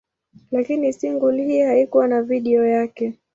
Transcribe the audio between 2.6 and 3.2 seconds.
yake.